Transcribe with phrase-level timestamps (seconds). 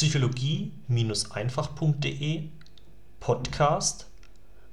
[0.00, 2.48] Psychologie-einfach.de
[3.20, 4.06] Podcast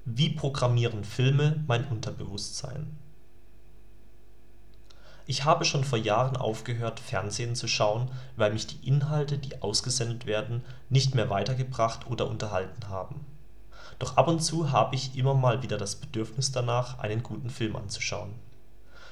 [0.06, 2.96] Wie programmieren Filme mein Unterbewusstsein
[5.26, 10.28] Ich habe schon vor Jahren aufgehört, Fernsehen zu schauen, weil mich die Inhalte, die ausgesendet
[10.28, 13.26] werden, nicht mehr weitergebracht oder unterhalten haben.
[14.00, 17.76] Doch ab und zu habe ich immer mal wieder das Bedürfnis danach, einen guten Film
[17.76, 18.32] anzuschauen.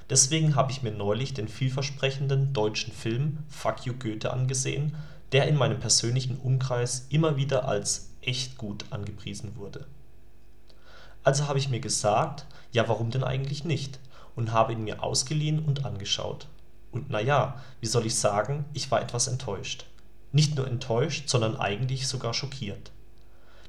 [0.10, 4.96] Deswegen habe ich mir neulich den vielversprechenden deutschen Film Fuck you Goethe angesehen
[5.36, 9.86] der in meinem persönlichen Umkreis immer wieder als echt gut angepriesen wurde.
[11.26, 14.00] Also habe ich mir gesagt, ja warum denn eigentlich nicht
[14.38, 16.48] und habe ihn mir ausgeliehen und angeschaut.
[16.94, 19.88] Und na ja, wie soll ich sagen, ich war etwas enttäuscht.
[20.32, 22.94] Nicht nur enttäuscht, sondern eigentlich sogar schockiert.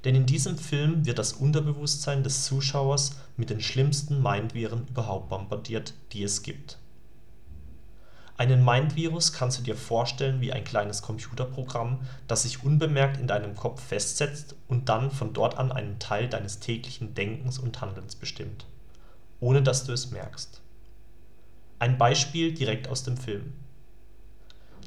[0.05, 5.95] Denn in diesem Film wird das Unterbewusstsein des Zuschauers mit den schlimmsten Mindviren überhaupt bombardiert,
[6.13, 6.79] die es gibt
[8.39, 13.55] einen Mindvirus kannst du dir vorstellen wie ein kleines Computerprogramm, das sich unbemerkt in deinem
[13.55, 18.67] Kopf festsetzt und dann von dort an einen Teil deines täglichen Denkens und Handelns bestimmt,
[19.41, 20.61] ohne dass du es merkst.
[21.79, 23.55] Ein Beispiel direkt aus dem Film.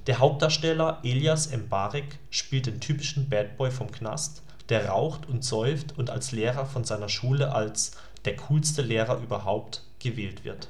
[0.06, 5.98] Der Hauptdarsteller Elias Mbarek spielt den typischen Bad Boy vom Knast, der raucht und säuft
[5.98, 7.94] und als Lehrer von seiner Schule als
[8.26, 10.68] „der coolste Lehrer überhaupt “gewählt wird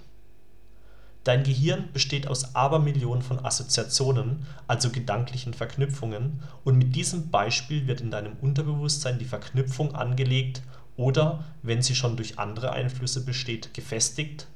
[1.30, 8.02] Dein Gehirn besteht aus Abermillionen von Assoziationen, also gedanklichen Verknüpfungen, und mit diesem Beispiel wird
[8.02, 10.64] in deinem Unterbewusstsein die Verknüpfung angelegt
[10.98, 14.48] oder, wenn sie schon durch andere Einflüsse besteht, gefestigt: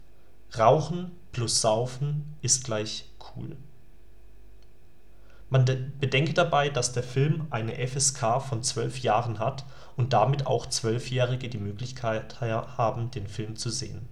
[0.58, 3.56] Rauchen plus Saufen ist gleich cool.
[5.52, 5.66] Man
[6.00, 9.64] bedenke dabei, dass der Film eine FSK von 12 Jahren hat
[9.96, 14.10] und damit auch Zwölfjährige die Möglichkeit haben, den Film zu sehen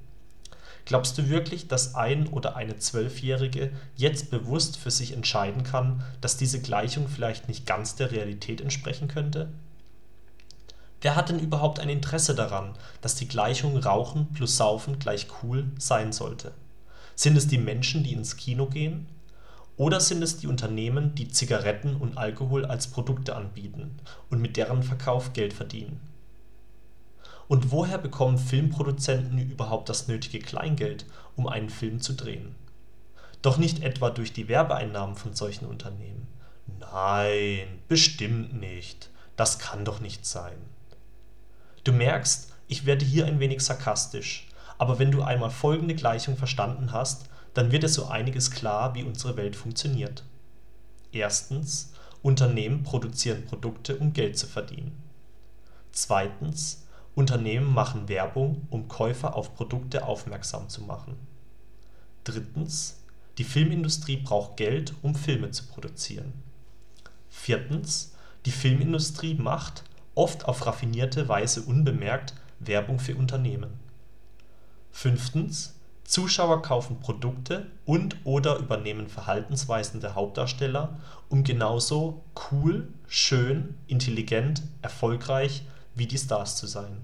[0.86, 6.38] Glaubst du wirklich, dass ein oder eine Zwölfjährige jetzt bewusst für sich entscheiden kann, dass
[6.38, 9.50] diese Gleichung vielleicht nicht ganz der Realität entsprechen könnte?
[11.02, 15.66] Wer hat denn überhaupt ein Interesse daran, dass die Gleichung Rauchen plus Saufen gleich cool
[15.78, 16.52] sein sollte?
[17.16, 19.08] Sind es die Menschen, die ins Kino gehen?
[19.78, 23.98] Oder sind es die Unternehmen, die Zigaretten und Alkohol als Produkte anbieten
[24.30, 26.00] und mit deren Verkauf Geld verdienen
[27.52, 32.56] und woher bekommen Filmproduzenten überhaupt das nötige Kleingeld, um einen Film zu drehen?
[33.42, 36.28] Doch nicht etwa durch die Werbeeinnahmen von solchen Unternehmen.
[36.80, 39.10] Nein, bestimmt nicht.
[39.36, 40.56] Das kann doch nicht sein.
[41.84, 44.48] Du merkst, ich werde hier ein wenig sarkastisch,
[44.78, 49.04] aber wenn du einmal folgende Gleichung verstanden hast, dann wird dir so einiges klar, wie
[49.04, 50.24] unsere Welt funktioniert.
[51.12, 51.92] Erstens,
[52.22, 55.04] Unternehmen produzieren Produkte, um Geld zu verdienen.
[55.92, 56.81] Zweitens,
[57.14, 61.16] Unternehmen machen Werbung, um Käufer auf Produkte aufmerksam zu machen.
[62.24, 62.98] Drittens,
[63.38, 66.34] Die Filmindustrie braucht Geld, um Filme zu produzieren.
[67.30, 68.14] Viertens,
[68.46, 69.84] Die Filmindustrie macht,
[70.16, 73.72] oft auf raffinierte Weise unbemerkt, Werbung für Unternehmen.
[74.92, 85.64] Fünftens, Zuschauer kaufen Produkte und/oder übernehmen Verhaltensweisen der Hauptdarsteller, um genauso cool, schön, intelligent, erfolgreich
[85.96, 87.04] wie die Stars zu sein.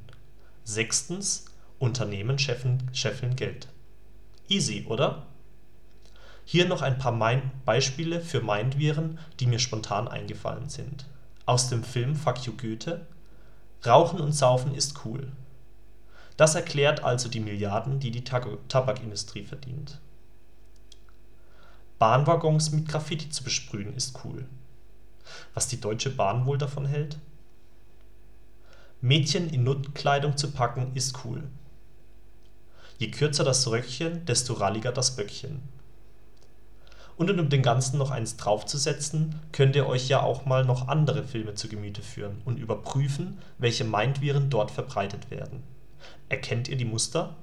[0.64, 1.46] Sechstens,
[1.80, 3.68] Unternehmen scheffeln Geld.
[4.50, 5.26] Easy, oder?
[6.46, 7.12] Hier noch ein paar
[7.66, 11.06] Beispiele für Mindviren, die mir spontan eingefallen sind.
[11.46, 13.06] Aus dem Film Fuck you Goethe:
[13.86, 15.32] Rauchen und Saufen ist cool.
[16.38, 20.00] Das erklärt also die Milliarden, die die Tabakindustrie verdient.
[22.00, 24.46] Bahnwaggons mit Graffiti zu besprühen ist cool.
[25.54, 27.18] Was die Deutsche Bahn wohl davon hält
[29.08, 31.44] Mädchen in Nuttenkleidung zu packen ist cool.
[32.98, 35.62] Je kürzer das Röckchen, desto ralliger das Böckchen.
[37.16, 41.24] Und um dem Ganzen noch eins draufzusetzen, könnt ihr euch ja auch mal noch andere
[41.24, 45.64] Filme zu Gemüte führen und überprüfen, welche Mindviren dort verbreitet werden.
[46.28, 47.38] Erkennt ihr die Muster?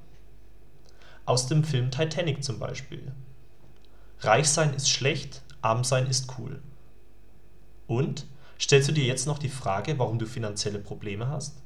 [1.24, 3.10] Aus dem Film Titanic zum Beispiel.
[4.20, 6.60] Reich sein ist schlecht, arm sein ist cool.
[7.86, 8.26] Und
[8.64, 11.60] Stellst du dir jetzt noch die Frage, warum du finanzielle Probleme hast?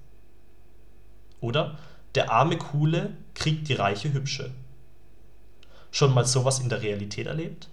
[1.41, 1.79] Oder
[2.17, 4.51] der arme Coole kriegt die reiche Hübsche.
[5.93, 7.69] Schon mal sowas in der Realität erlebt?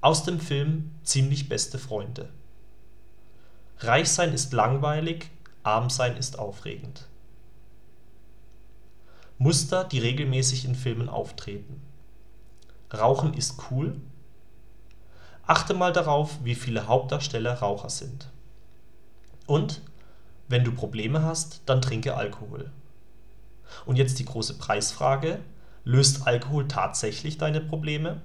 [0.00, 2.30] Aus dem Film Ziemlich beste Freunde.
[3.80, 5.28] Reich sein ist langweilig,
[5.62, 7.06] arm sein ist aufregend.
[9.36, 11.82] Muster, die regelmäßig in Filmen auftreten.
[12.94, 14.00] Rauchen ist cool,
[15.46, 18.28] Achte mal darauf, wie viele Hauptdarsteller Raucher sind.
[19.46, 19.80] Und
[20.48, 22.70] wenn du Probleme hast, dann trinke Alkohol.
[23.86, 25.40] Und jetzt die große Preisfrage:
[25.84, 28.20] Löst Alkohol tatsächlich deine Probleme?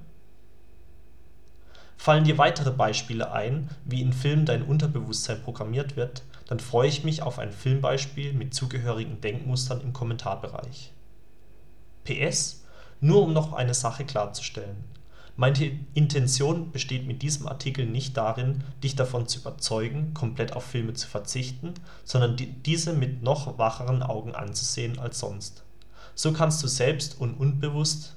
[1.98, 7.04] Fallen dir weitere Beispiele ein, wie in Filmen dein Unterbewusstsein programmiert wird, dann freue ich
[7.04, 10.94] mich auf ein Filmbeispiel mit zugehörigen Denkmustern im Kommentarbereich.
[12.04, 12.64] PS,
[13.02, 14.84] nur um noch eine Sache klarzustellen:
[15.40, 20.96] Meine Intention besteht mit diesem Artikel nicht darin, dich davon zu überzeugen, komplett auf Filme
[20.96, 22.36] zu verzichten, sondern
[22.66, 25.64] diese mit noch wacheren Augen anzusehen als sonst.
[26.16, 28.16] So kannst du selbst und bewusst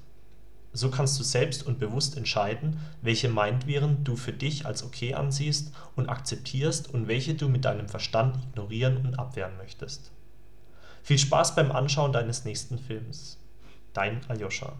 [2.17, 7.67] entscheiden, welche Meinetviren du für dich als ok ansiehst und akzeptierst und welche du mit
[7.67, 10.11] deinem Verstand ignorieren und abwehren möchtest.
[11.03, 13.37] Viel Spaß beim Anschauen deines nächsten Films.
[13.93, 14.73] Dein Aljoscha